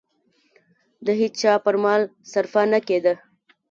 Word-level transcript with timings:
د 1.05 1.07
هېچا 1.19 1.53
پر 1.65 1.75
مال 1.83 2.01
صرفه 2.31 2.61
نه 2.71 2.79
کېده. 2.87 3.13